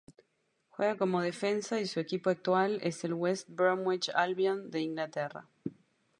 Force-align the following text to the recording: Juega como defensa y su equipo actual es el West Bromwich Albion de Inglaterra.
Juega 0.69 0.97
como 0.97 1.21
defensa 1.21 1.79
y 1.79 1.85
su 1.85 1.99
equipo 1.99 2.31
actual 2.31 2.79
es 2.81 3.03
el 3.03 3.13
West 3.13 3.47
Bromwich 3.49 4.09
Albion 4.09 4.71
de 4.71 4.81
Inglaterra. 4.81 5.47